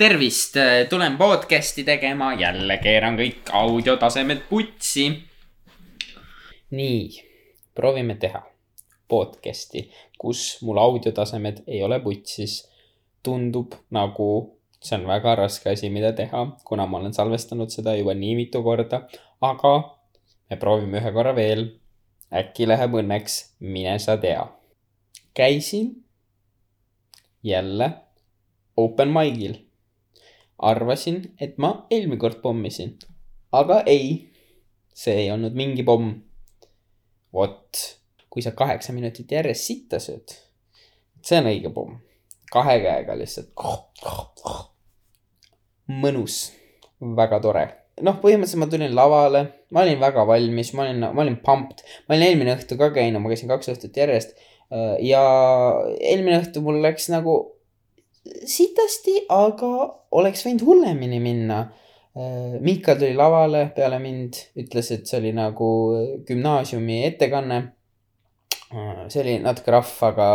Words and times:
tervist, 0.00 0.54
tulen 0.88 1.18
podcast'i 1.18 1.84
tegema, 1.84 2.30
jälle 2.34 2.78
keeran 2.80 3.18
kõik 3.18 3.50
audiotasemed 3.52 4.46
putsi. 4.48 5.10
nii, 6.70 7.02
proovime 7.74 8.14
teha 8.14 8.40
podcast'i, 9.08 9.90
kus 10.18 10.62
mul 10.64 10.80
audiotasemed 10.80 11.62
ei 11.66 11.82
ole 11.82 12.00
putsis. 12.00 12.70
tundub 13.22 13.76
nagu 13.90 14.56
see 14.80 14.96
on 14.96 15.06
väga 15.06 15.34
raske 15.34 15.70
asi, 15.70 15.90
mida 15.90 16.12
teha, 16.16 16.46
kuna 16.64 16.86
ma 16.86 16.98
olen 16.98 17.12
salvestanud 17.12 17.68
seda 17.68 17.92
juba 17.96 18.14
nii 18.16 18.34
mitu 18.36 18.62
korda, 18.62 19.04
aga 19.40 19.76
me 20.50 20.56
proovime 20.56 20.98
ühe 20.98 21.12
korra 21.12 21.36
veel. 21.36 21.66
äkki 22.32 22.68
läheb 22.68 22.94
õnneks, 22.94 23.40
mine 23.60 23.98
sa 23.98 24.16
tea. 24.16 24.48
käisin 25.34 26.04
jälle 27.42 27.92
open 28.76 29.12
mic'il. 29.12 29.69
Arvasin, 30.62 31.22
et 31.40 31.56
ma 31.58 31.72
eelmine 31.90 32.20
kord 32.20 32.40
pommisin, 32.42 32.94
aga 33.56 33.80
ei, 33.88 34.30
see 34.94 35.24
ei 35.24 35.30
olnud 35.32 35.56
mingi 35.56 35.84
pomm. 35.86 36.12
vot, 37.32 37.78
kui 38.30 38.42
sa 38.42 38.50
kaheksa 38.58 38.92
minutit 38.92 39.30
järjest 39.30 39.68
sitta 39.68 40.00
sööd, 40.02 40.34
see 41.22 41.38
on 41.38 41.50
õige 41.50 41.72
pomm. 41.74 42.00
kahe 42.50 42.80
käega 42.82 43.16
lihtsalt. 43.18 43.52
mõnus, 45.90 46.42
väga 47.00 47.40
tore 47.40 47.68
noh, 48.04 48.18
põhimõtteliselt 48.20 48.60
ma 48.62 48.68
tulin 48.70 48.94
lavale, 48.96 49.42
ma 49.74 49.84
olin 49.84 50.00
väga 50.00 50.24
valmis, 50.28 50.72
ma 50.76 50.86
olin, 50.86 51.06
ma 51.14 51.24
olin 51.24 51.38
pumped, 51.44 51.82
ma 52.06 52.16
olin 52.16 52.26
eelmine 52.28 52.54
õhtu 52.56 52.78
ka 52.80 52.90
käinud, 52.94 53.22
ma 53.22 53.32
käisin 53.32 53.50
kaks 53.50 53.72
õhtut 53.74 53.96
järjest. 54.00 54.36
ja 55.02 55.22
eelmine 55.98 56.38
õhtu 56.40 56.62
mul 56.62 56.78
läks 56.84 57.08
nagu 57.10 57.36
sitasti, 58.26 59.16
aga 59.32 59.70
oleks 60.16 60.44
võinud 60.46 60.64
hullemini 60.66 61.20
minna. 61.22 61.64
Miikal 62.60 62.98
tuli 62.98 63.14
lavale 63.16 63.68
peale 63.74 64.00
mind, 64.02 64.38
ütles, 64.60 64.90
et 64.92 65.06
see 65.06 65.20
oli 65.20 65.30
nagu 65.36 65.68
gümnaasiumi 66.26 67.04
ettekanne. 67.06 67.60
see 69.08 69.22
oli 69.22 69.38
natuke 69.42 69.72
rahv, 69.74 69.94
aga 70.10 70.26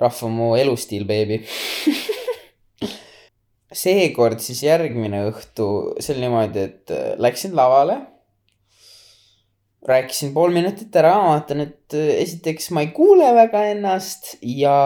rahv 0.00 0.22
on 0.28 0.36
mu 0.36 0.52
elustiil, 0.56 1.04
beebi 1.08 1.42
seekord 3.82 4.40
siis 4.42 4.62
järgmine 4.64 5.24
õhtu, 5.28 5.66
see 6.00 6.14
oli 6.14 6.24
niimoodi, 6.24 6.64
et 6.68 6.94
läksin 7.20 7.56
lavale. 7.56 7.98
rääkisin 9.88 10.34
pool 10.34 10.52
minutit 10.52 10.96
ära, 10.96 11.14
vaatan, 11.24 11.64
et 11.64 11.96
esiteks 11.96 12.70
ma 12.76 12.84
ei 12.84 12.90
kuule 12.96 13.30
väga 13.34 13.64
ennast 13.72 14.34
ja 14.44 14.76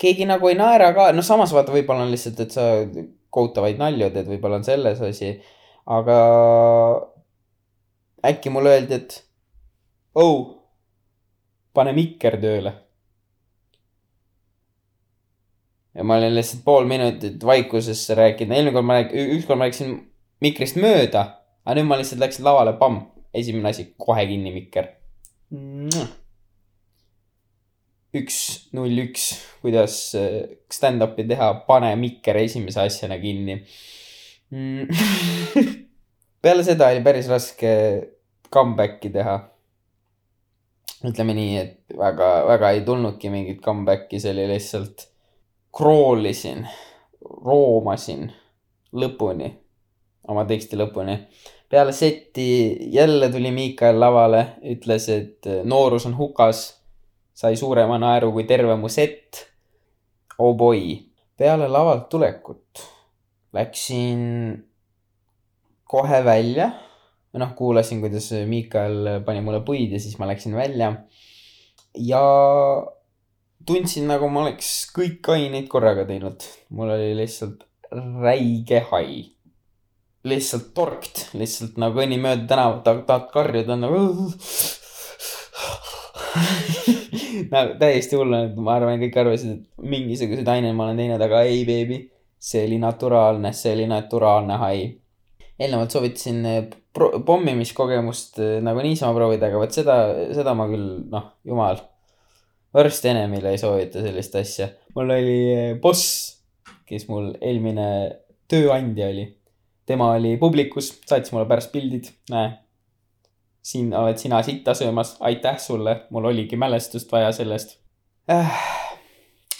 keegi 0.00 0.26
nagu 0.28 0.48
ei 0.50 0.56
naera 0.58 0.92
ka, 0.96 1.10
noh, 1.14 1.26
samas 1.26 1.52
vaata, 1.54 1.74
võib-olla 1.74 2.06
on 2.06 2.12
lihtsalt, 2.14 2.40
et 2.44 2.54
sa 2.54 2.68
kohutavaid 3.34 3.80
nalju 3.80 4.10
teed, 4.14 4.30
võib-olla 4.30 4.60
on 4.60 4.66
selles 4.66 5.02
asi. 5.04 5.34
aga 5.84 6.16
äkki 8.24 8.50
mulle 8.50 8.72
öeldi, 8.72 8.98
et 9.00 9.18
oh, 10.16 10.54
pane 11.76 11.92
mikker 11.96 12.38
tööle. 12.40 12.72
ja 15.94 16.02
ma 16.02 16.16
olin 16.18 16.34
lihtsalt 16.34 16.64
pool 16.66 16.88
minutit 16.90 17.44
vaikusesse 17.46 18.16
rääkinud, 18.18 18.56
eelmine 18.56 18.74
kord 18.74 18.88
ma 18.88 18.98
rääkisin, 18.98 19.30
ükskord 19.36 19.60
ma 19.60 19.68
rääkisin 19.68 19.94
mikrist 20.42 20.80
mööda, 20.82 21.22
aga 21.62 21.78
nüüd 21.78 21.86
ma 21.86 22.00
lihtsalt 22.00 22.22
läksin 22.24 22.48
lavale, 22.48 22.74
pamm, 22.80 23.04
esimene 23.34 23.70
asi, 23.70 23.92
kohe 23.98 24.26
kinni 24.26 24.50
mikker 24.56 24.90
üks, 28.14 28.38
null, 28.76 28.94
üks, 29.06 29.30
kuidas 29.62 29.96
äh, 30.18 30.42
stand-up'i 30.72 31.26
teha, 31.28 31.50
pane 31.68 31.94
mikker 32.00 32.38
esimese 32.44 32.84
asjana 32.84 33.18
kinni 33.22 33.58
mm. 34.54 34.86
peale 36.44 36.64
seda 36.66 36.90
oli 36.92 37.02
päris 37.04 37.28
raske 37.32 37.72
comeback'i 38.52 39.10
teha. 39.14 39.38
ütleme 41.04 41.34
nii, 41.36 41.56
et 41.60 41.96
väga, 41.98 42.28
väga 42.48 42.70
ei 42.72 42.84
tulnudki 42.86 43.30
mingit 43.32 43.60
comeback'i, 43.64 44.20
see 44.20 44.32
oli 44.32 44.46
lihtsalt 44.52 45.08
crawl 45.74 46.24
isin, 46.30 46.62
roomasin 47.44 48.28
lõpuni, 48.94 49.50
oma 50.30 50.44
teksti 50.48 50.78
lõpuni. 50.80 51.18
peale 51.68 51.92
setti 51.92 52.46
jälle 52.94 53.28
tuli 53.32 53.50
Miikael 53.50 53.98
lavale, 54.00 54.44
ütles, 54.70 55.08
et 55.10 55.50
noorus 55.64 56.06
on 56.06 56.16
hukas 56.16 56.66
sai 57.34 57.56
suurema 57.58 57.98
naeru 57.98 58.32
kui 58.32 58.46
terve 58.48 58.76
mu 58.78 58.88
sett. 58.88 59.42
Oh 60.38 60.54
boy, 60.58 60.96
peale 61.38 61.68
lavalt 61.70 62.08
tulekut 62.10 62.84
läksin 63.54 64.22
kohe 65.84 66.24
välja. 66.24 66.70
noh, 67.34 67.50
kuulasin, 67.58 67.98
kuidas 68.00 68.30
Miikael 68.46 69.24
pani 69.26 69.40
mulle 69.42 69.64
puid 69.66 69.92
ja 69.92 69.98
siis 70.00 70.18
ma 70.18 70.28
läksin 70.30 70.54
välja. 70.56 70.92
ja 71.94 72.22
tundsin, 73.66 74.08
nagu 74.10 74.28
ma 74.28 74.44
oleks 74.44 74.70
kõik 74.94 75.30
aineid 75.34 75.68
korraga 75.70 76.06
teinud. 76.08 76.42
mul 76.70 76.94
oli 76.96 77.14
lihtsalt 77.18 77.66
räige 78.22 78.84
hai. 78.90 79.30
lihtsalt 80.24 80.72
torkt, 80.74 81.28
lihtsalt 81.34 81.78
nagu 81.78 81.98
kõnni 81.98 82.18
mööda 82.18 82.46
tänavat, 82.48 82.86
tahad 83.06 83.30
karjuda 83.32 83.76
nagu 83.76 84.00
no 87.52 87.62
täiesti 87.78 88.18
hull 88.18 88.32
on, 88.32 88.48
et 88.48 88.58
ma 88.58 88.76
arvan, 88.78 89.00
kõik 89.02 89.16
arvasid, 89.20 89.58
et 89.58 89.88
mingisuguseid 89.94 90.48
aineid 90.50 90.76
ma 90.76 90.88
olen 90.88 91.00
teinud, 91.00 91.22
aga 91.26 91.42
ei, 91.48 91.62
beebi. 91.68 92.02
see 92.44 92.66
oli 92.66 92.76
naturaalne, 92.76 93.54
see 93.56 93.72
oli 93.72 93.86
naturaalne 93.88 94.58
hai. 94.60 94.80
eelnevalt 95.58 95.94
soovitasin 95.94 96.40
eh, 96.50 96.64
pommimiskogemust 97.26 98.40
eh, 98.42 98.56
nagu 98.64 98.82
niisama 98.84 99.16
proovida, 99.16 99.48
aga 99.48 99.62
vot 99.62 99.76
seda, 99.76 99.98
seda 100.36 100.54
ma 100.58 100.68
küll, 100.70 100.88
noh, 101.10 101.30
jumal. 101.46 101.80
Worst 102.74 103.06
enemy'le 103.06 103.54
ei 103.54 103.60
soovita 103.60 104.02
sellist 104.02 104.34
asja. 104.40 104.68
mul 104.96 105.14
oli 105.14 105.38
eh, 105.52 105.70
boss, 105.80 106.34
kes 106.88 107.08
mul 107.08 107.32
eelmine 107.40 107.88
tööandja 108.50 109.08
oli. 109.14 109.30
tema 109.86 110.12
oli 110.16 110.36
publikus, 110.40 110.92
saatis 111.06 111.32
mulle 111.32 111.48
pärast 111.48 111.72
pildid, 111.72 112.10
näe 112.32 112.52
siin 113.64 113.94
oled 113.96 114.20
sina 114.20 114.42
sitta 114.44 114.74
söömas, 114.76 115.16
aitäh 115.24 115.58
sulle, 115.58 116.02
mul 116.10 116.28
oligi 116.28 116.56
mälestust 116.56 117.12
vaja 117.12 117.32
sellest 117.32 117.78
äh,. 118.30 118.58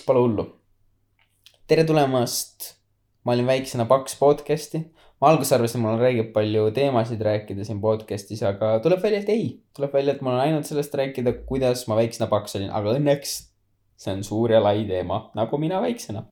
Pole 0.07 0.21
hullu. 0.21 0.45
tere 1.67 1.85
tulemast. 1.85 2.75
ma 3.25 3.33
olin 3.33 3.47
väiksena 3.47 3.85
paks 3.89 4.19
podcast'i. 4.21 4.83
ma 5.21 5.29
alguses 5.29 5.53
arvasin, 5.53 5.81
mul 5.81 5.95
on 5.95 6.05
räigelt 6.05 6.33
palju 6.33 6.71
teemasid 6.77 7.21
rääkida 7.21 7.65
siin 7.65 7.81
podcast'is, 7.81 8.45
aga 8.45 8.79
tuleb 8.85 9.03
välja, 9.03 9.25
et 9.25 9.33
ei. 9.33 9.49
tuleb 9.77 9.93
välja, 9.93 10.15
et 10.15 10.21
mul 10.21 10.37
on 10.37 10.45
ainult 10.45 10.69
sellest 10.69 10.95
rääkida, 10.95 11.33
kuidas 11.49 11.87
ma 11.89 11.97
väiksena 11.97 12.29
paks 12.29 12.61
olin, 12.61 12.71
aga 12.71 12.99
õnneks 12.99 13.35
see 13.97 14.13
on 14.13 14.25
suur 14.25 14.53
ja 14.53 14.61
lai 14.61 14.85
teema, 14.89 15.31
nagu 15.35 15.59
mina 15.59 15.81
väiksena 15.81 16.27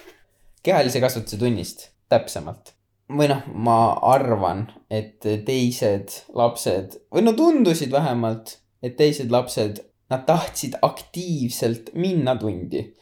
kehalise 0.64 1.04
kasvatuse 1.04 1.36
tunnist 1.36 1.90
täpsemalt 2.08 2.79
või 3.10 3.28
noh, 3.30 3.42
ma 3.54 3.76
arvan, 4.12 4.64
et 4.90 5.24
teised 5.46 6.14
lapsed 6.36 6.96
või 7.14 7.24
no 7.26 7.34
tundusid 7.38 7.92
vähemalt, 7.92 8.56
et 8.82 8.96
teised 8.98 9.32
lapsed, 9.32 9.82
nad 10.10 10.26
tahtsid 10.26 10.78
aktiivselt 10.82 11.92
minna 11.94 12.36
tundi. 12.38 12.94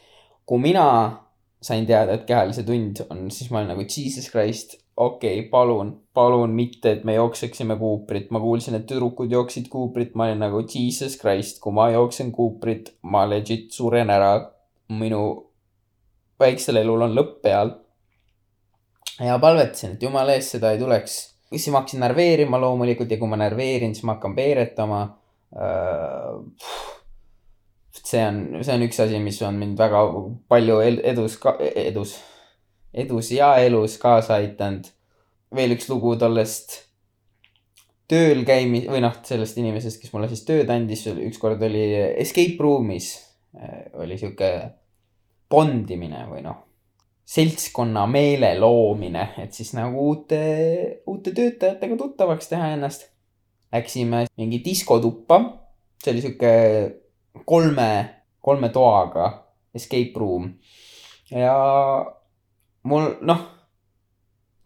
kui 0.45 0.59
mina 0.59 0.85
sain 1.61 1.85
teada, 1.85 2.15
et 2.15 2.25
kehalise 2.25 2.63
tund 2.65 3.03
on, 3.09 3.27
siis 3.31 3.51
ma 3.51 3.59
olin 3.59 3.75
nagu 3.75 3.83
jesus 3.85 4.29
christ, 4.31 4.77
okei 4.97 5.39
okay,, 5.39 5.49
palun, 5.49 5.91
palun 6.13 6.55
mitte, 6.55 6.91
et 6.91 7.03
me 7.03 7.13
jookseksime 7.13 7.77
kuuprit. 7.77 8.31
ma 8.31 8.39
kuulsin, 8.39 8.75
et 8.75 8.87
tüdrukud 8.89 9.31
jooksid 9.31 9.69
kuuprit, 9.69 10.15
ma 10.15 10.29
olin 10.29 10.41
nagu 10.45 10.63
jesus 10.63 11.19
christ, 11.21 11.59
kui 11.61 11.73
ma 11.73 11.89
jooksen 11.93 12.31
kuuprit, 12.31 12.95
ma 13.01 13.27
legit 13.29 13.71
suren 13.71 14.09
ära. 14.09 14.33
minu 14.89 15.21
väiksel 16.39 16.79
elul 16.81 17.03
on 17.05 17.13
lõpp 17.13 17.41
peal 17.43 17.75
ja 19.19 19.39
palvetasin, 19.39 19.95
et 19.95 20.03
jumala 20.03 20.35
eest 20.37 20.55
seda 20.55 20.73
ei 20.73 20.79
tuleks. 20.79 21.17
siis 21.49 21.71
ma 21.73 21.81
hakkasin 21.81 22.03
närveerima 22.05 22.59
loomulikult 22.61 23.11
ja 23.11 23.17
kui 23.17 23.29
ma 23.29 23.39
närveerin, 23.41 23.95
siis 23.95 24.05
ma 24.05 24.17
hakkan 24.17 24.35
peeretama 24.35 25.01
äh,. 25.55 26.67
see 28.03 28.21
on, 28.25 28.59
see 28.63 28.75
on 28.75 28.85
üks 28.85 28.99
asi, 29.03 29.19
mis 29.23 29.41
on 29.45 29.57
mind 29.59 29.77
väga 29.77 30.03
palju 30.49 30.79
edus, 30.83 31.39
edus, 31.75 32.13
edus 32.93 33.31
ja 33.33 33.55
elus 33.63 33.97
kaasa 34.01 34.37
aidanud. 34.39 34.91
veel 35.55 35.73
üks 35.73 35.89
lugu 35.89 36.15
tollest 36.21 36.77
tööl 38.09 38.45
käimi- 38.45 38.87
või 38.89 39.01
noh, 39.05 39.17
sellest 39.25 39.57
inimesest, 39.61 40.01
kes 40.01 40.13
mulle 40.13 40.29
siis 40.29 40.45
tööd 40.45 40.69
andis, 40.73 41.05
ükskord 41.09 41.61
oli 41.65 41.83
escape 42.21 42.57
room'is 42.61 43.11
äh, 43.57 43.89
oli 44.01 44.17
sihuke 44.17 44.49
bondimine 45.49 46.25
või 46.29 46.45
noh 46.45 46.68
seltskonna 47.29 48.07
meele 48.09 48.55
loomine, 48.57 49.27
et 49.37 49.53
siis 49.53 49.73
nagu 49.77 50.07
uute, 50.11 50.39
uute 51.09 51.33
töötajatega 51.35 51.97
tuttavaks 51.99 52.49
teha 52.49 52.71
ennast. 52.73 53.05
Läksime 53.69 54.23
mingi 54.39 54.63
diskotuppa, 54.65 55.37
see 56.01 56.15
oli 56.15 56.23
sihuke 56.23 56.53
kolme, 57.45 57.91
kolme 58.41 58.71
toaga 58.73 59.27
escape 59.77 60.17
room. 60.17 60.47
ja 61.29 61.53
mul 62.89 63.11
noh, 63.29 63.43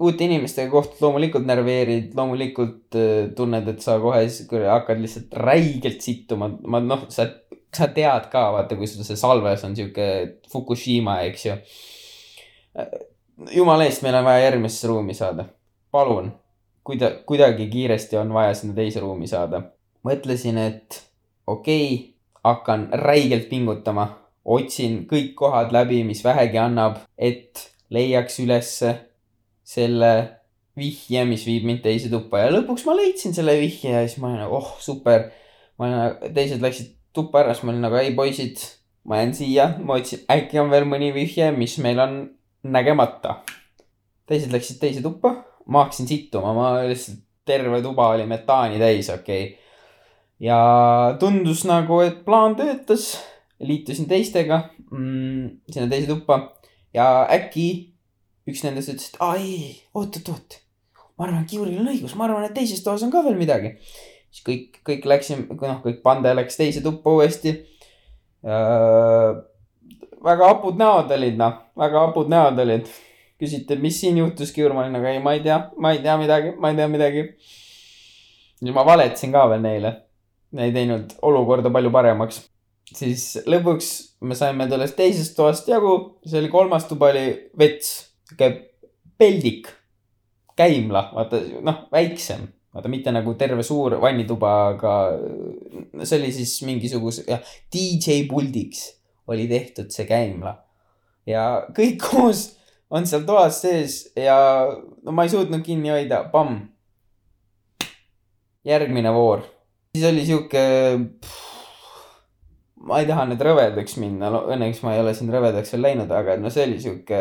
uute 0.04 0.24
inimestega 0.24 0.72
kohtud 0.72 1.02
loomulikult 1.04 1.48
närveerid, 1.48 2.14
loomulikult 2.16 2.96
äh, 2.96 3.32
tunned, 3.36 3.68
et 3.68 3.84
sa 3.84 3.98
kohe 4.00 4.24
hakkad 4.70 5.02
lihtsalt 5.04 5.36
räigelt 5.44 6.00
sittuma, 6.06 6.48
ma 6.64 6.80
noh, 6.84 7.10
sa, 7.12 7.28
sa 7.74 7.90
tead 7.92 8.30
ka, 8.32 8.46
vaata, 8.56 8.80
kui 8.80 8.88
sul 8.88 9.04
see 9.04 9.20
salves 9.20 9.68
on 9.68 9.76
sihuke 9.76 10.08
Fukushima, 10.52 11.20
eks 11.28 11.46
ju. 11.50 11.58
Jumala 13.56 13.86
eest, 13.88 14.04
meil 14.06 14.16
on 14.20 14.26
vaja 14.28 14.48
järgmisse 14.48 14.88
ruumi 14.88 15.16
saada, 15.18 15.46
palun, 15.92 16.32
kuida-, 16.88 17.16
kuidagi 17.28 17.68
kiiresti 17.72 18.18
on 18.18 18.34
vaja 18.34 18.54
sinna 18.58 18.76
teise 18.78 19.04
ruumi 19.04 19.28
saada. 19.28 19.62
mõtlesin, 20.04 20.58
et 20.60 21.00
okei 21.48 21.86
okay,, 21.94 22.14
hakkan 22.44 22.90
räigelt 23.00 23.48
pingutama, 23.50 24.10
otsin 24.46 25.06
kõik 25.08 25.32
kohad 25.40 25.72
läbi, 25.72 26.02
mis 26.04 26.24
vähegi 26.24 26.60
annab, 26.60 26.98
et 27.18 27.70
leiaks 27.94 28.40
ülesse 28.44 28.94
selle 29.64 30.12
vihje, 30.76 31.24
mis 31.30 31.46
viib 31.48 31.68
mind 31.70 31.84
teise 31.86 32.10
tuppa 32.12 32.42
ja 32.44 32.52
lõpuks 32.52 32.84
ma 32.88 32.98
leidsin 32.98 33.36
selle 33.36 33.56
vihje 33.62 33.94
ja 33.94 34.04
siis 34.04 34.20
ma 34.20 34.32
olin 34.32 34.44
nagu, 34.44 34.60
oh 34.60 34.76
super. 34.84 35.30
ma 35.78 35.88
olin, 35.88 36.00
nagu, 36.02 36.32
teised 36.36 36.64
läksid 36.64 36.94
tuppa 37.16 37.44
ära, 37.44 37.54
siis 37.56 37.64
ma 37.64 37.72
olin 37.74 37.86
nagu, 37.88 38.00
ei 38.02 38.12
poisid, 38.18 38.60
ma 39.08 39.22
jään 39.22 39.36
siia, 39.38 39.68
ma 39.86 40.00
otsin, 40.02 40.26
äkki 40.34 40.60
on 40.60 40.74
veel 40.74 40.88
mõni 40.90 41.14
vihje, 41.16 41.52
mis 41.56 41.78
meil 41.84 42.02
on 42.04 42.18
nägemata. 42.64 43.42
teised 44.28 44.54
läksid 44.56 44.80
teise 44.80 45.02
tuppa, 45.04 45.36
ma 45.68 45.84
hakkasin 45.84 46.08
sittuma, 46.08 46.54
ma 46.56 46.70
lihtsalt, 46.88 47.20
terve 47.46 47.82
tuba 47.84 48.08
oli 48.16 48.26
metaani 48.26 48.80
täis, 48.80 49.10
okei 49.12 49.44
okay. 49.44 49.58
ja 50.40 50.60
tundus 51.20 51.66
nagu, 51.68 52.00
et 52.00 52.24
plaan 52.26 52.56
töötas, 52.56 53.18
liitusin 53.60 54.08
teistega 54.08 54.62
mm, 54.92 55.50
sinna 55.70 55.90
teise 55.92 56.08
tuppa 56.08 56.40
ja 56.96 57.28
äkki 57.36 57.68
üks 58.50 58.64
nendest 58.66 58.94
ütles, 58.94 59.12
et 59.12 59.22
aa 59.24 59.36
ei, 59.40 59.60
oot, 59.94 60.20
oot, 60.20 60.34
oot. 60.34 60.60
ma 61.18 61.28
arvan, 61.28 61.46
Kiuril 61.50 61.80
on 61.84 61.92
õigus, 61.92 62.16
ma 62.20 62.28
arvan, 62.28 62.48
et 62.48 62.56
teises 62.56 62.84
toas 62.86 63.04
on 63.06 63.12
ka 63.14 63.24
veel 63.28 63.40
midagi. 63.40 63.76
siis 64.32 64.46
kõik, 64.48 64.84
kõik 64.88 65.08
läksime, 65.10 65.48
noh, 65.52 65.80
kõik 65.84 66.04
pande 66.06 66.32
läks 66.36 66.60
teise 66.60 66.84
tuppa 66.86 67.18
uuesti 67.18 67.58
äh,. 68.48 69.44
Väga 70.24 70.48
hapud 70.52 70.80
näod 70.80 71.12
olid, 71.12 71.36
noh, 71.40 71.58
väga 71.80 72.06
hapud 72.08 72.32
näod 72.32 72.62
olid. 72.64 72.88
küsiti, 73.44 73.76
mis 73.82 73.98
siin 74.00 74.18
juhtus, 74.22 74.54
Kiur, 74.56 74.72
ma 74.72 74.86
olin 74.86 74.94
nagu 74.96 75.08
ei, 75.10 75.20
ma 75.20 75.34
ei 75.36 75.42
tea, 75.44 75.58
ma 75.82 75.92
ei 75.92 76.00
tea 76.04 76.14
midagi, 76.22 76.54
ma 76.64 76.70
ei 76.72 76.78
tea 76.78 76.88
midagi. 76.88 77.24
ja 78.64 78.76
ma 78.76 78.86
valetasin 78.88 79.34
ka 79.36 79.44
veel 79.52 79.64
neile. 79.66 79.94
ei 80.58 80.72
teinud 80.72 81.16
olukorda 81.22 81.72
palju 81.74 81.92
paremaks. 81.92 82.44
Siis 82.94 83.40
lõpuks 83.50 83.90
me 84.28 84.36
saime 84.38 84.68
sellest 84.70 84.96
teisest 84.96 85.36
toast 85.36 85.68
jagu, 85.68 85.94
see 86.26 86.40
oli 86.40 86.52
kolmas 86.52 86.86
tuba 86.88 87.10
oli 87.12 87.24
vets, 87.58 87.94
sihuke 88.28 88.50
peldik, 89.18 89.72
käimla, 90.60 91.08
vaata 91.16 91.40
noh, 91.66 91.88
väiksem, 91.92 92.44
vaata 92.76 92.92
mitte 92.92 93.12
nagu 93.16 93.34
terve 93.40 93.64
suur 93.66 93.96
vannituba, 94.04 94.52
aga 94.76 94.98
see 96.04 96.20
oli 96.20 96.32
siis 96.36 96.60
mingisuguse, 96.68 97.26
jah, 97.28 97.56
DJ 97.74 98.28
puldiks 98.30 98.92
oli 99.28 99.48
tehtud 99.48 99.94
see 99.94 100.08
käimla. 100.10 100.58
ja 101.30 101.66
kõik 101.76 102.02
koos 102.10 102.46
on 102.94 103.08
seal 103.10 103.26
toas 103.28 103.62
sees 103.64 104.12
ja 104.20 104.38
no 105.04 105.16
ma 105.16 105.26
ei 105.26 105.34
suutnud 105.34 105.64
kinni 105.66 105.94
hoida, 105.94 106.24
pamm. 106.32 106.68
järgmine 108.66 109.14
voor, 109.14 109.44
siis 109.96 110.06
oli 110.08 110.26
sihuke 110.26 110.64
ma 112.84 113.00
ei 113.00 113.08
taha 113.08 113.26
nüüd 113.30 113.42
rõvedaks 113.44 113.98
minna 114.02 114.30
no,, 114.34 114.46
õnneks 114.52 114.84
ma 114.84 114.96
ei 114.96 115.02
ole 115.04 115.16
siin 115.16 115.32
rõvedaks 115.34 115.74
veel 115.74 115.86
läinud, 115.88 116.12
aga 116.12 116.38
no 116.40 116.52
see 116.54 116.68
oli 116.68 116.80
sihuke 116.84 117.20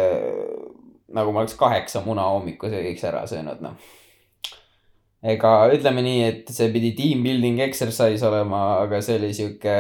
nagu 1.13 1.33
ma 1.33 1.43
oleks 1.43 1.57
kaheksa 1.61 2.03
muna 2.07 2.25
hommikusöögiks 2.33 3.05
ära 3.09 3.25
söönud, 3.29 3.61
noh. 3.65 3.77
ega 5.23 5.53
ütleme 5.75 6.05
nii, 6.05 6.23
et 6.29 6.55
see 6.55 6.71
pidi 6.75 6.95
team 6.99 7.23
building 7.27 7.61
exercise 7.63 8.27
olema, 8.27 8.63
aga 8.83 9.03
see 9.05 9.19
oli 9.21 9.33
sihuke 9.37 9.77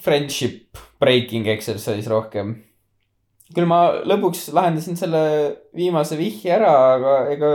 friendship 0.00 0.78
breaking 1.00 1.48
exercise 1.50 2.10
rohkem. 2.10 2.56
küll 3.54 3.68
ma 3.70 3.80
lõpuks 4.08 4.48
lahendasin 4.56 4.96
selle 4.98 5.24
viimase 5.76 6.16
vihje 6.18 6.54
ära, 6.56 6.72
aga 6.96 7.16
ega 7.34 7.50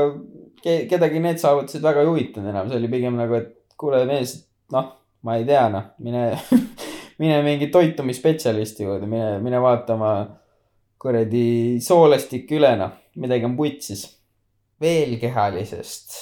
kedagi 0.64 1.22
need 1.24 1.42
saavutused 1.42 1.84
väga 1.84 2.04
ei 2.04 2.12
huvitanud 2.12 2.52
enam, 2.52 2.70
see 2.70 2.78
oli 2.80 2.92
pigem 2.92 3.18
nagu, 3.20 3.36
et 3.36 3.56
kuule 3.80 4.04
mees, 4.08 4.36
noh, 4.72 4.92
ma 5.26 5.40
ei 5.40 5.48
tea, 5.48 5.66
noh, 5.74 5.90
mine 6.06 6.24
mine 7.20 7.42
mingi 7.44 7.68
toitumisspetsialisti 7.68 8.86
juurde, 8.86 9.08
mine, 9.10 9.40
mine 9.44 9.60
vaata 9.62 9.96
oma 9.98 10.14
kuradi 11.00 11.80
soolestik 11.84 12.52
üle, 12.56 12.74
noh, 12.80 12.96
midagi 13.20 13.48
on 13.48 13.58
putsis. 13.60 14.08
veel 14.80 15.18
kehalisest. 15.20 16.14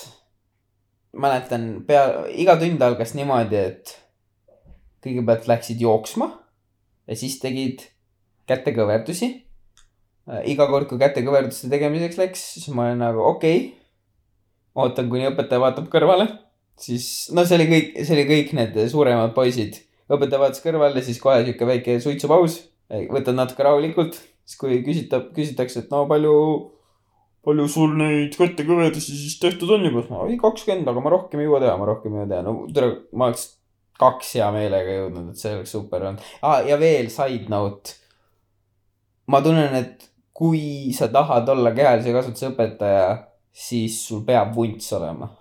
mäletan, 1.17 1.83
pea, 1.85 2.25
iga 2.33 2.57
tund 2.57 2.81
algas 2.81 3.13
niimoodi, 3.17 3.57
et 3.57 3.93
kõigepealt 5.07 5.47
läksid 5.49 5.81
jooksma 5.81 6.29
ja 7.07 7.15
siis 7.15 7.39
tegid 7.41 7.85
kätekõverdusi. 8.47 9.29
iga 10.43 10.67
kord, 10.67 10.89
kui 10.89 10.99
kätekõverduste 10.99 11.69
tegemiseks 11.71 12.19
läks, 12.19 12.43
siis 12.57 12.67
ma 12.75 12.89
olin 12.89 13.03
nagu 13.03 13.23
okei 13.23 13.57
okay,. 13.57 13.73
ootan, 14.75 15.09
kuni 15.09 15.29
õpetaja 15.29 15.63
vaatab 15.63 15.87
kõrvale, 15.91 16.27
siis 16.79 17.29
no 17.33 17.45
see 17.47 17.59
oli 17.59 17.67
kõik, 17.71 17.93
see 18.03 18.15
oli 18.17 18.25
kõik 18.29 18.55
need 18.57 18.79
suuremad 18.91 19.35
poisid. 19.37 19.79
Õpetaja 20.07 20.39
vaatas 20.39 20.63
kõrvale, 20.63 21.03
siis 21.03 21.19
kohe 21.19 21.41
sihuke 21.43 21.67
väike 21.67 21.97
suitsupaus, 22.03 22.61
võtad 23.11 23.35
natuke 23.35 23.63
rahulikult, 23.65 24.19
siis 24.47 24.59
kui 24.59 24.81
küsitab, 24.85 25.31
küsitakse, 25.35 25.83
et 25.83 25.91
no 25.91 26.05
palju, 26.07 26.35
palju 27.47 27.67
sul 27.71 27.95
neid 27.99 28.35
kõttekõvedusi 28.39 29.15
siis 29.15 29.39
tehtud 29.43 29.73
on 29.75 29.87
juba, 29.87 30.05
ei 30.27 30.39
kakskümmend, 30.39 30.87
aga 30.87 31.03
ma 31.03 31.11
rohkem 31.15 31.43
ei 31.43 31.49
jõua 31.49 31.63
teha, 31.63 31.75
ma 31.79 31.89
rohkem 31.89 32.15
ei 32.15 32.21
jõua 32.21 32.31
teha, 32.31 32.45
no 32.47 32.55
tere, 32.71 32.93
ma 33.11 33.31
oleks 33.31 33.56
kaks 34.01 34.35
hea 34.37 34.49
meelega 34.53 34.99
jõudnud, 34.99 35.31
et 35.31 35.41
see 35.41 35.55
oleks 35.55 35.73
super 35.75 36.05
olnud 36.05 36.23
ah,. 36.41 36.61
ja 36.67 36.77
veel 36.81 37.09
side 37.13 37.49
note. 37.53 37.97
ma 39.27 39.41
tunnen, 39.45 39.73
et 39.75 40.07
kui 40.37 40.93
sa 40.93 41.09
tahad 41.09 41.49
olla 41.49 41.73
kehalise 41.73 42.13
kasvatuse 42.13 42.51
õpetaja, 42.51 43.07
siis 43.49 43.97
sul 44.05 44.21
peab 44.27 44.53
vunts 44.55 44.91
olema. 44.93 45.31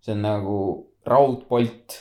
see 0.00 0.14
on 0.14 0.22
nagu 0.22 0.58
raudpolt 1.06 1.96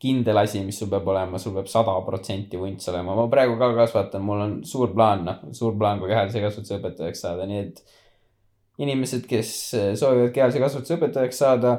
kindel 0.00 0.40
asi, 0.40 0.62
mis 0.64 0.78
sul 0.80 0.88
peab 0.90 1.06
olema, 1.12 1.38
sul 1.38 1.54
peab 1.54 1.68
sada 1.70 1.94
protsenti 2.06 2.58
vunts 2.58 2.88
olema, 2.90 3.14
ma 3.18 3.28
praegu 3.30 3.58
ka 3.60 3.70
kasvatan, 3.76 4.24
mul 4.24 4.44
on 4.46 4.54
suur 4.66 4.94
plaan, 4.96 5.26
noh, 5.28 5.42
suur 5.56 5.76
plaan 5.78 6.00
ka 6.00 6.08
kehalise 6.10 6.42
kasvatuse 6.42 6.78
õpetajaks 6.80 7.26
saada, 7.26 7.46
nii 7.50 7.64
et. 7.66 7.82
inimesed, 8.80 9.26
kes 9.28 9.50
soovivad 10.00 10.32
kehalise 10.32 10.62
kasvatuse 10.62 10.96
õpetajaks 10.96 11.42
saada, 11.42 11.74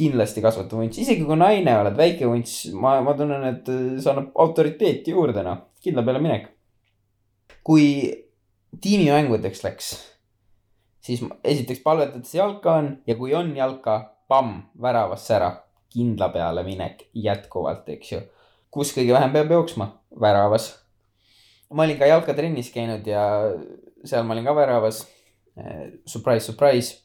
kindlasti 0.00 0.42
kasvata 0.44 0.78
vunts, 0.78 0.98
isegi 1.02 1.26
kui 1.28 1.36
naine 1.38 1.76
oled, 1.82 1.96
väike 1.98 2.28
vunts, 2.28 2.62
ma, 2.72 2.96
ma 3.04 3.14
tunnen, 3.18 3.44
et 3.52 3.68
see 3.68 4.10
annab 4.10 4.32
autoriteeti 4.40 5.14
juurde, 5.14 5.44
noh, 5.46 5.66
kindla 5.84 6.04
peale 6.06 6.22
minek. 6.24 6.48
kui 7.66 7.84
tiimimängudeks 8.80 9.60
läks, 9.66 9.90
siis 11.04 11.20
esiteks 11.44 11.82
palvetades 11.84 12.32
jalka 12.34 12.78
on 12.80 12.94
ja 13.06 13.16
kui 13.18 13.34
on 13.36 13.52
jalka, 13.56 14.00
pamm, 14.30 14.62
väravasse 14.80 15.34
ära 15.36 15.50
kindla 15.90 16.30
peale 16.32 16.64
minek 16.64 17.08
jätkuvalt, 17.14 17.88
eks 17.96 18.12
ju. 18.12 18.20
kus 18.70 18.94
kõige 18.94 19.14
vähem 19.16 19.32
peab 19.34 19.50
jooksma? 19.50 19.90
väravas. 20.20 20.72
ma 21.70 21.84
olin 21.84 21.98
ka 21.98 22.06
jalkatrennis 22.06 22.70
käinud 22.74 23.06
ja 23.06 23.22
seal 24.04 24.24
ma 24.26 24.34
olin 24.34 24.46
ka 24.46 24.54
väravas. 24.56 25.04
Eh, 25.58 26.00
surprise, 26.06 26.46
surprise. 26.46 26.96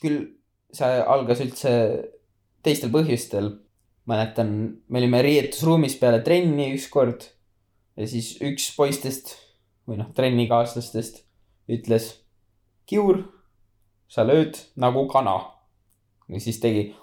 küll 0.00 0.38
see 0.72 1.00
algas 1.02 1.40
üldse 1.42 1.72
teistel 2.68 2.92
põhjustel. 2.94 3.56
mäletan, 4.08 4.52
me 4.88 5.02
olime 5.02 5.20
riietusruumis 5.20 5.98
peale 6.00 6.22
trenni 6.24 6.70
ükskord 6.72 7.26
ja 7.96 8.06
siis 8.08 8.38
üks 8.40 8.70
poistest 8.76 9.34
või 9.88 9.98
noh, 10.00 10.08
trennikaaslastest 10.16 11.24
ütles. 11.68 12.14
Kiur, 12.88 13.26
sa 14.08 14.24
lööd 14.24 14.56
nagu 14.80 15.04
kana. 15.12 15.36
ja 16.28 16.40
siis 16.40 16.60
tegi 16.60 16.94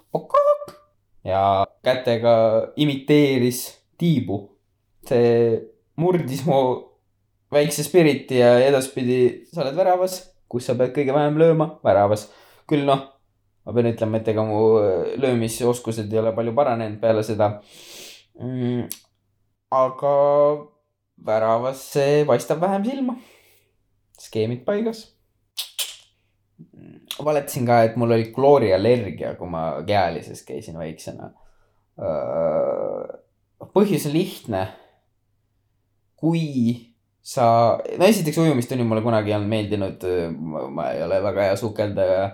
ja 1.25 1.65
kätega 1.83 2.35
imiteeris 2.75 3.81
tiibu. 3.97 4.51
see 5.05 5.61
murdis 6.01 6.41
mu 6.45 6.57
väikse 7.53 7.83
spiriti 7.85 8.39
ja 8.39 8.55
edaspidi 8.59 9.45
sa 9.53 9.61
oled 9.61 9.75
väravas, 9.77 10.15
kus 10.49 10.65
sa 10.65 10.73
pead 10.77 10.95
kõige 10.95 11.13
vähem 11.13 11.37
lööma, 11.37 11.67
väravas. 11.83 12.29
küll 12.69 12.85
noh, 12.85 13.03
ma 13.65 13.73
pean 13.73 13.89
ütlema, 13.91 14.21
et 14.21 14.29
ega 14.33 14.45
mu 14.45 14.61
löömisoskused 15.21 16.13
ei 16.13 16.21
ole 16.21 16.35
palju 16.37 16.53
paranenud 16.57 16.99
peale 17.01 17.23
seda 17.25 17.51
mm,. 18.39 18.85
aga 19.73 20.15
väravas 21.25 21.81
see 21.95 22.23
paistab 22.29 22.61
vähem 22.61 22.85
silma. 22.85 23.17
skeemid 24.21 24.63
paigas 24.67 25.15
valetasin 27.23 27.65
ka, 27.67 27.81
et 27.83 27.95
mul 27.99 28.11
oli 28.15 28.31
klooriallergia, 28.35 29.35
kui 29.39 29.49
ma 29.49 29.65
kehalises 29.87 30.43
käisin 30.47 30.77
väiksena. 30.79 31.31
põhjus 33.75 34.07
on 34.09 34.13
lihtne. 34.13 34.67
kui 36.15 36.95
sa, 37.21 37.77
no 37.97 38.05
esiteks 38.05 38.37
ujumistunni 38.37 38.83
mulle 38.87 39.03
kunagi 39.03 39.31
ei 39.31 39.35
olnud 39.37 39.49
meeldinud. 39.49 40.07
ma 40.71 40.89
ei 40.91 41.03
ole 41.03 41.21
väga 41.23 41.49
hea 41.49 41.55
sukeldaja. 41.59 42.29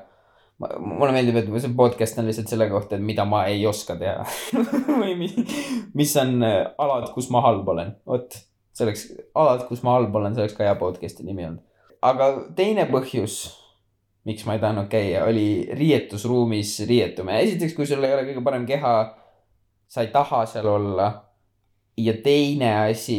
Mulle 0.61 1.11
meeldib, 1.15 1.39
et 1.41 1.49
see 1.63 1.73
podcast 1.77 2.19
on 2.21 2.29
lihtsalt 2.29 2.51
selle 2.51 2.67
kohta, 2.69 2.97
et 2.97 3.05
mida 3.05 3.25
ma 3.25 3.45
ei 3.49 3.63
oska 3.69 3.95
teha 3.99 4.25
või 5.01 5.15
mis, 5.19 5.33
mis 5.97 6.13
on 6.21 6.37
alad, 6.43 7.09
kus 7.15 7.31
ma 7.33 7.43
halb 7.47 7.69
olen, 7.73 7.95
vot. 8.07 8.37
see 8.75 8.85
oleks, 8.85 9.07
alad, 9.37 9.65
kus 9.69 9.81
ma 9.87 9.97
halb 9.97 10.15
olen, 10.15 10.35
see 10.35 10.45
oleks 10.45 10.57
ka 10.57 10.67
hea 10.67 10.77
podcast'i 10.79 11.25
nimi 11.27 11.47
olnud. 11.47 11.65
aga 12.11 12.29
teine 12.57 12.85
põhjus 12.91 13.41
miks 14.27 14.45
ma 14.45 14.55
ei 14.55 14.61
tahtnud 14.61 14.89
käia, 14.91 15.25
oli 15.25 15.69
riietusruumis 15.77 16.75
riietumine. 16.89 17.41
esiteks, 17.41 17.73
kui 17.77 17.87
sul 17.89 18.03
ei 18.05 18.13
ole 18.13 18.27
kõige 18.27 18.43
parem 18.45 18.67
keha, 18.69 18.95
sa 19.89 20.05
ei 20.05 20.11
taha 20.13 20.43
seal 20.49 20.69
olla. 20.69 21.11
ja 21.97 22.13
teine 22.23 22.69
asi, 22.87 23.17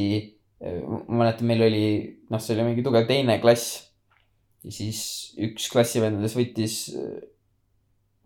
ma 0.62 1.22
mäletan, 1.22 1.46
meil 1.46 1.66
oli, 1.66 1.86
noh, 2.30 2.40
see 2.40 2.54
oli 2.56 2.70
mingi 2.70 2.86
tugev 2.86 3.08
teine 3.10 3.38
klass. 3.42 3.82
ja 4.62 4.70
siis 4.70 5.02
üks 5.42 5.66
klassivendadest 5.72 6.38
võttis 6.38 6.76
äh, 6.94 7.18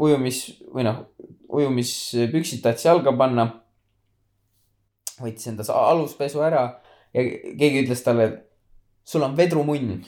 ujumis 0.03 0.43
või 0.75 0.85
noh, 0.87 1.05
ujumispüksid 1.49 2.63
tahtis 2.65 2.89
jalga 2.89 3.15
panna. 3.17 3.49
võttis 5.17 5.49
enda 5.49 5.65
aluspesu 5.73 6.43
ära 6.45 6.67
ja 7.15 7.23
keegi 7.57 7.87
ütles 7.87 8.03
talle, 8.05 8.29
sul 9.05 9.25
on 9.25 9.37
vedrumunn 9.37 10.03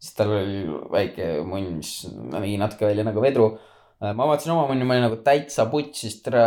siis 0.00 0.16
tal 0.16 0.32
oli 0.32 0.62
väike 0.92 1.28
munn, 1.46 1.76
mis 1.78 1.92
nägi 2.32 2.56
natuke 2.60 2.88
välja 2.88 3.04
nagu 3.06 3.22
vedru. 3.22 3.52
Ma 4.00 4.24
vaatasin 4.24 4.54
oma 4.54 4.64
munni, 4.70 4.86
ma 4.88 4.94
olin 4.96 5.04
nagu 5.10 5.18
täitsa 5.20 5.66
putš, 5.68 6.06
sest 6.06 6.22
tere, 6.24 6.44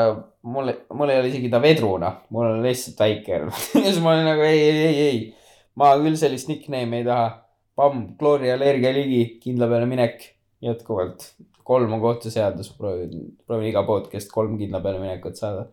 mul, 0.49 0.71
mul 0.97 1.11
ei 1.13 1.19
ole 1.21 1.29
isegi 1.29 1.51
ta 1.53 1.59
vedruna, 1.61 2.09
mul 2.33 2.47
on 2.47 2.63
lihtsalt 2.65 3.03
väike 3.03 3.35
ja 3.35 3.51
siis 3.85 3.99
ma 4.01 4.15
olin 4.15 4.25
nagu 4.25 4.41
ei, 4.47 4.63
ei, 4.71 4.79
ei, 4.87 5.03
ei. 5.03 5.19
ma 5.77 5.91
küll 6.01 6.17
sellist 6.17 6.49
nickname'i 6.49 7.03
ei 7.03 7.07
taha. 7.07 7.29
Pamm, 7.77 8.11
klooriallergia 8.19 8.91
ligi, 8.93 9.21
kindla 9.41 9.65
peale 9.65 9.87
minek, 9.89 10.25
jätkuvalt. 10.63 11.33
kolm 11.63 11.93
on 11.93 12.01
kohtuseadus, 12.01 12.73
proovin, 12.77 13.37
proovin 13.47 13.69
iga 13.69 13.85
podcast 13.87 14.31
kolm 14.31 14.57
kindla 14.59 14.81
peale 14.83 14.99
minekut 14.99 15.39
saada. 15.39 15.67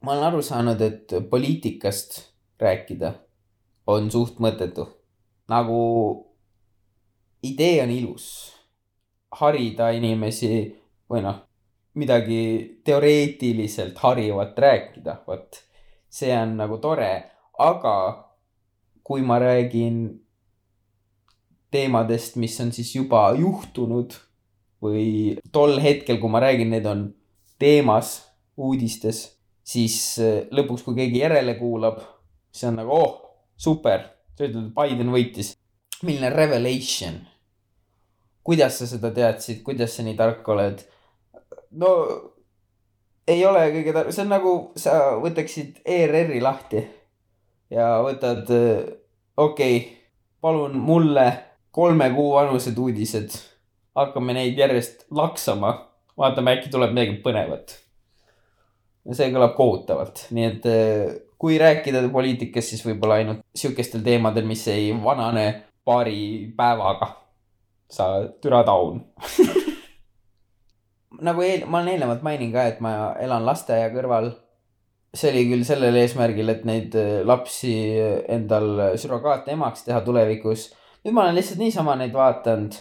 ma 0.00 0.12
olen 0.12 0.24
aru 0.30 0.42
saanud, 0.42 0.80
et 0.80 1.14
poliitikast 1.30 2.20
rääkida 2.60 3.14
on 3.86 4.10
suht 4.10 4.40
mõttetu 4.40 4.88
nagu 5.52 5.80
idee 7.42 7.82
on 7.82 7.90
ilus, 7.90 8.26
harida 9.40 9.90
inimesi 9.96 10.52
või 11.10 11.24
noh, 11.24 11.40
midagi 11.98 12.42
teoreetiliselt 12.84 13.98
harivat 14.04 14.58
rääkida, 14.58 15.18
vot 15.26 15.60
see 16.12 16.32
on 16.36 16.56
nagu 16.60 16.78
tore, 16.80 17.12
aga 17.58 17.96
kui 19.04 19.24
ma 19.26 19.38
räägin 19.42 20.04
teemadest, 21.72 22.36
mis 22.40 22.58
on 22.60 22.72
siis 22.74 22.94
juba 22.94 23.30
juhtunud 23.38 24.14
või 24.82 25.36
tol 25.54 25.78
hetkel, 25.82 26.18
kui 26.20 26.30
ma 26.30 26.42
räägin, 26.42 26.72
need 26.74 26.86
on 26.88 27.06
teemas 27.62 28.16
uudistes, 28.60 29.24
siis 29.64 29.96
äh, 30.20 30.42
lõpuks, 30.52 30.84
kui 30.84 30.98
keegi 30.98 31.22
järele 31.22 31.56
kuulab, 31.60 32.02
siis 32.52 32.68
on 32.70 32.82
nagu 32.82 32.96
oh, 32.96 33.14
super 33.56 34.10
sa 34.36 34.48
ütled, 34.48 34.70
et 34.70 34.74
Biden 34.76 35.12
võitis. 35.12 35.54
milline 36.02 36.30
revelation? 36.34 37.20
kuidas 38.42 38.80
sa 38.80 38.88
seda 38.90 39.12
teadsid, 39.14 39.60
kuidas 39.62 39.94
sa 39.94 40.02
nii 40.02 40.16
tark 40.18 40.48
oled? 40.48 40.82
no 41.78 41.90
ei 43.28 43.44
ole 43.46 43.68
kõige 43.70 43.94
tark, 43.94 44.10
see 44.12 44.24
on 44.24 44.32
nagu 44.32 44.54
sa 44.76 44.96
võtaksid 45.22 45.82
ERR-i 45.86 46.40
lahti 46.42 46.82
ja 47.70 48.02
võtad, 48.02 48.50
okei 49.36 49.76
okay,, 49.78 49.84
palun 50.42 50.74
mulle 50.76 51.28
kolme 51.72 52.10
kuu 52.14 52.34
vanused 52.34 52.78
uudised. 52.78 53.38
hakkame 53.94 54.32
neid 54.32 54.58
järjest 54.58 55.06
laksama, 55.10 55.72
vaatame, 56.18 56.56
äkki 56.56 56.70
tuleb 56.72 56.94
midagi 56.94 57.18
põnevat. 57.24 57.76
see 59.12 59.32
kõlab 59.34 59.56
kohutavalt, 59.56 60.26
nii 60.30 60.46
et 60.46 60.68
kui 61.42 61.58
rääkida 61.58 62.04
poliitikast, 62.12 62.70
siis 62.70 62.84
võib-olla 62.86 63.18
ainult 63.18 63.42
sihukestel 63.56 64.04
teemadel, 64.06 64.46
mis 64.46 64.62
ei 64.70 64.92
vanane 65.04 65.46
paari 65.84 66.52
päevaga. 66.56 67.16
sa 67.92 68.06
türa 68.40 68.62
taun 68.64 69.02
nagu 71.26 71.42
eel, 71.44 71.66
ma 71.68 71.80
olen 71.80 71.92
eelnevalt 71.92 72.22
mainin 72.24 72.52
ka, 72.54 72.64
et 72.70 72.80
ma 72.84 73.12
elan 73.20 73.44
lasteaia 73.46 73.90
kõrval. 73.94 74.32
see 75.12 75.28
oli 75.28 75.42
küll 75.50 75.64
sellel 75.68 75.96
eesmärgil, 76.00 76.48
et 76.48 76.62
neid 76.64 76.94
äh, 76.96 77.18
lapsi 77.28 77.74
endal 78.32 78.96
surrogaatemaks 78.96 79.84
teha 79.84 80.00
tulevikus. 80.06 80.70
Nüüd 81.04 81.14
ma 81.14 81.26
olen 81.26 81.36
lihtsalt 81.38 81.58
niisama 81.58 81.96
neid 81.98 82.14
vaadanud. 82.14 82.78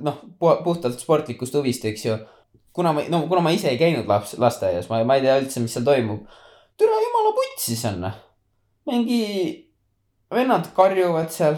noh, 0.00 0.18
puhtalt 0.38 1.00
sportlikust 1.00 1.54
huvist, 1.54 1.84
eks 1.84 2.04
ju. 2.04 2.18
kuna 2.72 2.92
ma, 2.92 3.02
no 3.08 3.24
kuna 3.28 3.40
ma 3.42 3.50
ise 3.50 3.68
ei 3.70 3.78
käinud 3.78 4.06
laps, 4.06 4.36
lasteaias, 4.38 4.88
ma, 4.90 5.02
ma 5.04 5.16
ei 5.18 5.26
tea 5.26 5.40
üldse, 5.40 5.60
mis 5.60 5.74
seal 5.74 5.86
toimub 5.86 6.26
türa 6.78 7.00
jumala 7.02 7.34
putsis 7.34 7.84
on. 7.84 8.10
mingi 8.86 9.22
vennad 10.34 10.70
karjuvad 10.74 11.30
seal. 11.30 11.56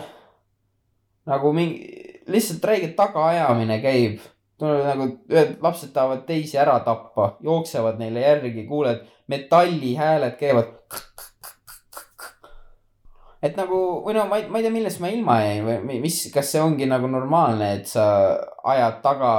nagu 1.26 1.52
mingi, 1.52 2.22
lihtsalt 2.26 2.64
räige 2.64 2.88
tagaajamine 2.96 3.80
käib. 3.82 4.20
tuleb 4.58 4.86
nagu 4.86 5.08
ühed 5.28 5.56
lapsed 5.62 5.92
tahavad 5.92 6.24
teisi 6.26 6.58
ära 6.58 6.78
tappa, 6.84 7.36
jooksevad 7.44 8.00
neile 8.00 8.20
järgi, 8.20 8.66
kuuled 8.68 9.04
metallihääled 9.28 10.36
käivad. 10.40 10.72
Et 13.40 13.56
nagu 13.56 13.76
või 14.04 14.14
no 14.16 14.26
ma 14.28 14.40
ei, 14.40 14.48
ma 14.52 14.60
ei 14.60 14.66
tea, 14.66 14.72
millest 14.74 15.00
ma 15.00 15.10
ilma 15.12 15.38
jäin 15.40 15.64
või 15.64 16.00
mis, 16.04 16.22
kas 16.34 16.52
see 16.52 16.60
ongi 16.62 16.88
nagu 16.88 17.08
normaalne, 17.08 17.72
et 17.78 17.88
sa 17.88 18.04
ajad 18.68 19.00
taga 19.04 19.30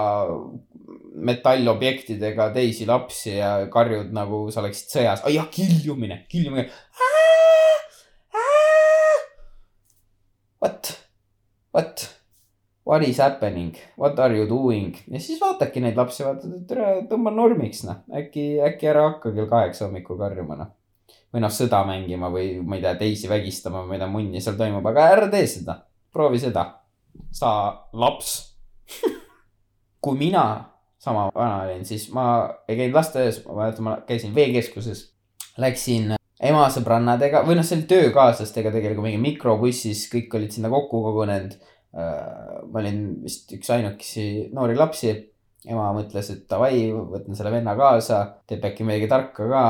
metallobjektidega 1.22 2.50
teisi 2.56 2.88
lapsi 2.90 3.36
ja 3.36 3.52
karjud 3.72 4.14
nagu 4.16 4.46
sa 4.52 4.64
oleksid 4.64 4.96
sõjas. 4.96 5.26
ai 5.26 5.36
jah, 5.36 5.50
kiljumine, 5.52 6.24
kiljumine. 6.32 6.70
What, 10.62 10.92
what, 11.74 12.04
what 12.86 13.04
is 13.04 13.18
happening, 13.18 13.76
what 13.98 14.20
are 14.20 14.34
you 14.38 14.46
doing 14.50 14.98
ja 15.10 15.22
siis 15.22 15.42
vaatadki 15.42 15.82
neid 15.82 15.98
lapsi, 15.98 16.26
vaatad, 16.26 16.54
et 16.58 16.68
tere, 16.70 16.92
tõmba 17.10 17.34
normiks 17.34 17.82
noh, 17.88 18.04
äkki, 18.18 18.46
äkki 18.66 18.90
ära 18.94 19.08
hakka 19.10 19.34
kell 19.34 19.50
kaheksa 19.50 19.88
hommikul 19.88 20.22
karjuma 20.22 20.60
noh. 20.60 20.70
Või 21.32 21.44
noh, 21.44 21.52
sõda 21.54 21.82
mängima 21.88 22.30
või 22.34 22.58
ma 22.64 22.78
ei 22.78 22.86
tea, 22.86 22.96
teisi 23.00 23.30
vägistama 23.32 23.86
või 23.86 23.96
mida 23.96 24.08
munni 24.12 24.42
seal 24.44 24.58
toimub, 24.60 24.86
aga 24.92 25.10
ära 25.16 25.32
tee 25.32 25.48
seda, 25.48 25.80
proovi 26.14 26.40
seda. 26.42 26.68
sa 27.32 27.50
laps 27.94 28.56
kui 30.04 30.18
mina 30.18 30.46
sama 31.02 31.30
vana 31.36 31.64
olin, 31.66 31.86
siis 31.86 32.10
ma 32.14 32.26
ei 32.68 32.78
käinud 32.78 32.98
lasteaias, 32.98 33.42
ma 33.48 33.58
mäletan, 33.58 33.86
ma 33.88 33.96
käisin 34.06 34.36
veekeskuses. 34.36 35.08
Läksin 35.62 36.14
ema 36.42 36.68
sõbrannadega 36.74 37.42
või 37.46 37.58
noh, 37.58 37.66
see 37.66 37.80
oli 37.80 37.88
töökaaslastega 37.90 38.74
tegelikult 38.74 39.08
mingi 39.08 39.22
mikrobussis, 39.22 40.06
kõik 40.14 40.38
olid 40.38 40.54
sinna 40.54 40.70
kokku 40.74 41.02
kogunenud. 41.08 41.58
Äh, 41.92 42.62
ma 42.72 42.84
olin 42.84 43.02
vist 43.26 43.52
üks 43.58 43.74
ainukesi 43.74 44.28
noori 44.56 44.78
lapsi. 44.78 45.18
ema 45.70 45.92
mõtles, 45.94 46.30
et 46.34 46.46
davai, 46.50 46.88
võtan 46.90 47.38
selle 47.38 47.52
venna 47.54 47.76
kaasa, 47.78 48.24
teeb 48.50 48.64
äkki 48.66 48.86
midagi 48.88 49.10
tarka 49.12 49.46
ka 49.46 49.66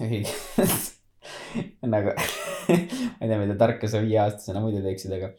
nagu 1.94 2.14
ma 2.16 3.22
ei 3.22 3.28
tea, 3.28 3.38
mida 3.40 3.56
tarka 3.60 3.90
sa 3.90 4.02
viieaastasena 4.04 4.62
muidu 4.64 4.82
teeksid, 4.84 5.14
aga 5.16 5.32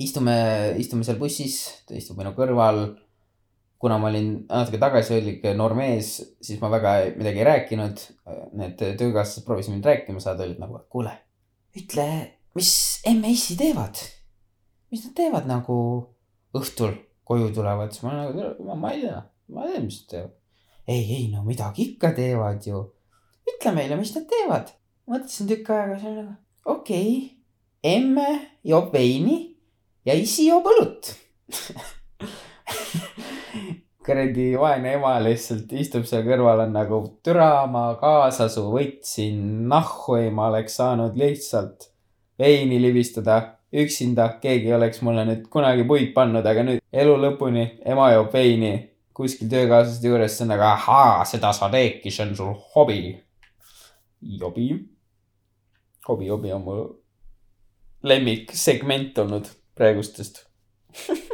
istume, 0.00 0.36
istume 0.80 1.06
seal 1.06 1.20
bussis, 1.20 1.58
ta 1.88 1.96
istub 1.98 2.18
minu 2.20 2.34
kõrval 2.36 2.86
kuna 3.84 3.98
ma 4.00 4.08
olin 4.08 4.28
natuke 4.48 4.80
tagasihoidlik 4.80 5.42
noor 5.58 5.74
mees, 5.76 6.16
siis 6.40 6.60
ma 6.62 6.70
väga 6.72 6.94
midagi 7.18 7.42
ei 7.42 7.48
rääkinud. 7.50 8.04
Need 8.56 8.78
töökaaslased 8.80 9.44
proovisid 9.44 9.74
mind 9.74 9.84
rääkima 9.84 10.22
saada, 10.24 10.46
olid 10.46 10.62
nagu, 10.62 10.78
kuule, 10.88 11.12
ütle, 11.76 12.06
mis 12.56 12.70
emme-issi 13.10 13.58
teevad? 13.60 14.00
mis 14.94 15.02
nad 15.02 15.14
teevad 15.18 15.48
nagu 15.50 15.76
õhtul 16.54 16.92
koju 17.26 17.48
tulevad, 17.56 17.90
siis 17.90 18.04
ma 18.06 18.12
nagu, 18.14 18.44
ma 18.78 18.92
ei 18.94 19.00
tea, 19.02 19.20
ma 19.50 19.64
ei 19.66 19.72
tea, 19.74 19.82
mis 19.82 19.96
nad 20.00 20.10
teevad. 20.12 20.34
ei, 20.86 21.04
ei 21.16 21.24
no 21.32 21.42
midagi 21.42 21.88
ikka 21.88 22.12
teevad 22.14 22.68
ju. 22.68 22.84
ütle 23.50 23.72
meile, 23.74 23.98
mis 23.98 24.14
nad 24.14 24.28
teevad. 24.30 24.70
Mõtlesin 25.10 25.50
tükk 25.50 25.70
aega, 25.74 25.98
siis 25.98 26.10
olin 26.10 26.20
nagu, 26.22 26.36
okei 26.64 27.10
okay., 27.10 27.30
emme 27.84 28.28
joob 28.64 28.92
veini 28.94 29.38
ja 30.08 30.16
isi 30.16 30.48
joob 30.48 30.66
õlut 30.72 31.12
kuradi 34.04 34.52
vaene 34.60 34.94
ema 34.98 35.14
lihtsalt 35.24 35.72
istub 35.80 36.04
seal 36.08 36.24
kõrval, 36.26 36.66
on 36.66 36.72
nagu 36.76 37.00
türa, 37.24 37.64
ma 37.70 37.86
kaasasu 38.00 38.66
võtsin, 38.72 39.40
nahhu 39.70 40.18
ei, 40.20 40.30
ma 40.34 40.50
oleks 40.52 40.76
saanud 40.80 41.16
lihtsalt 41.18 41.88
veini 42.40 42.80
libistada 42.82 43.40
üksinda, 43.74 44.28
keegi 44.42 44.70
ei 44.70 44.76
oleks 44.76 45.00
mulle 45.02 45.24
nüüd 45.28 45.46
kunagi 45.52 45.86
puid 45.88 46.12
pannud, 46.16 46.46
aga 46.46 46.66
nüüd 46.66 46.82
elu 46.92 47.14
lõpuni 47.26 47.66
ema 47.90 48.10
joob 48.14 48.32
veini 48.34 48.74
kuskil 49.14 49.48
töökaaslaste 49.50 50.10
juures, 50.10 50.36
see 50.36 50.44
on 50.44 50.52
nagu 50.52 50.66
ahaa, 50.66 51.24
seda 51.28 51.52
sa 51.54 51.70
teedki, 51.72 52.12
see 52.12 52.26
on 52.26 52.34
sul 52.38 52.54
hobi. 52.74 53.14
jobi 54.40 54.68
hobi, 56.08 56.28
hobi 56.28 56.52
on 56.52 56.64
mu 56.64 56.76
lemmiksegment 58.04 59.18
olnud 59.18 59.48
praegustest. 59.74 60.44